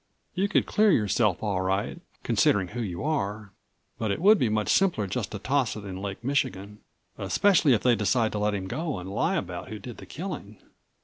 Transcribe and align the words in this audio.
You 0.33 0.47
could 0.47 0.65
clear 0.65 0.89
yourself 0.89 1.43
all 1.43 1.61
right, 1.61 2.01
considering 2.23 2.69
who 2.69 2.81
you 2.81 3.03
are. 3.03 3.51
But 3.99 4.09
it 4.09 4.19
would 4.19 4.39
be 4.39 4.49
much 4.49 4.69
simpler 4.73 5.05
just 5.05 5.29
to 5.31 5.37
toss 5.37 5.75
it 5.75 5.85
into 5.85 6.01
Lake 6.01 6.23
Michigan, 6.23 6.79
especially 7.19 7.73
if 7.73 7.83
they 7.83 7.95
decide 7.95 8.31
to 8.31 8.39
let 8.39 8.55
him 8.55 8.65
go 8.67 8.97
and 8.97 9.07
lie 9.13 9.35
about 9.35 9.69
who 9.69 9.77
did 9.77 9.97
the 9.97 10.07
killing." 10.07 10.57